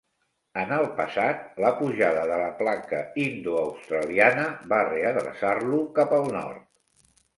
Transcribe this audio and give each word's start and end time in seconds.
En 0.59 0.71
el 0.75 0.85
passat, 0.99 1.43
la 1.65 1.71
pujada 1.81 2.23
de 2.31 2.39
la 2.43 2.47
placa 2.61 3.01
indoaustraliana 3.25 4.49
va 4.73 4.81
readreçar-lo 4.89 5.83
cap 6.01 6.17
al 6.23 6.27
nord. 6.39 6.65